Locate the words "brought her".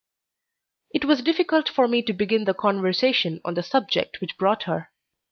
4.35-4.89